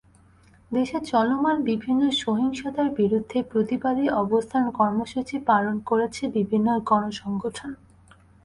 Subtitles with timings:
[0.71, 7.71] দেশে চলমান বিভিন্ন সহিংসতার বিরুদ্ধে প্রতিবাদী অবস্থান কর্মসূচি পালন করেছে বিভিন্ন গণসংগঠন।